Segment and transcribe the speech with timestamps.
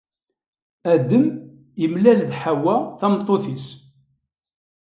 [0.93, 1.25] Adem
[1.81, 3.67] yemlal d Ḥawwa, tameṭṭut-is.